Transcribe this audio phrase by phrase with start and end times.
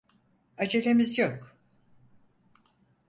[0.57, 1.57] Acelemiz yok.